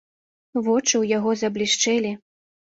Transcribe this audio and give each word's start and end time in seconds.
Вочы 0.65 0.91
ў 0.91 1.03
яго 1.17 1.35
заблішчэлі. 1.43 2.11